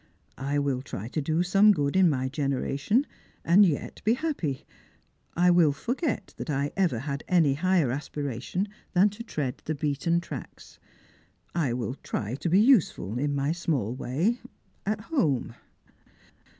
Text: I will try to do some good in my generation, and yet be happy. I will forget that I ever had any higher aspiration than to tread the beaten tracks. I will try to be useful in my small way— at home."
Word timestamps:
I 0.39 0.57
will 0.57 0.81
try 0.81 1.09
to 1.09 1.21
do 1.21 1.43
some 1.43 1.71
good 1.71 1.95
in 1.95 2.09
my 2.09 2.27
generation, 2.27 3.05
and 3.45 3.63
yet 3.63 4.01
be 4.03 4.15
happy. 4.15 4.65
I 5.35 5.51
will 5.51 5.71
forget 5.71 6.33
that 6.37 6.49
I 6.49 6.71
ever 6.75 6.97
had 6.97 7.23
any 7.27 7.53
higher 7.53 7.91
aspiration 7.91 8.67
than 8.93 9.09
to 9.09 9.21
tread 9.21 9.61
the 9.65 9.75
beaten 9.75 10.19
tracks. 10.19 10.79
I 11.53 11.73
will 11.73 11.93
try 12.01 12.33
to 12.33 12.49
be 12.49 12.59
useful 12.59 13.19
in 13.19 13.35
my 13.35 13.51
small 13.51 13.93
way— 13.93 14.39
at 14.87 15.01
home." 15.01 15.53